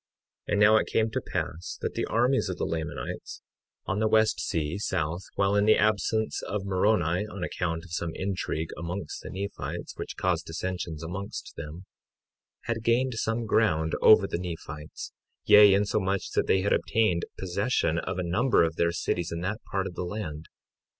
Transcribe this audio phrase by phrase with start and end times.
[0.49, 3.43] 53:8 And now it came to pass that the armies of the Lamanites,
[3.85, 8.09] on the west sea, south, while in the absence of Moroni on account of some
[8.15, 11.85] intrigue amongst the Nephites, which caused dissensions amongst them,
[12.61, 15.13] had gained some ground over the Nephites,
[15.45, 19.61] yea, insomuch that they had obtained possession of a number of their cities in that
[19.69, 20.47] part of the land.